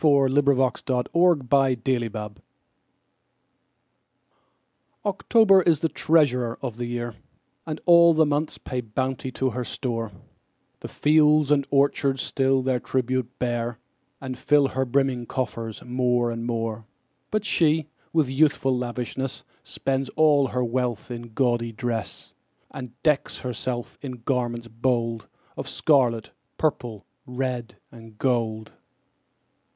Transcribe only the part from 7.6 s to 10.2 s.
And all the months pay bounty to her store: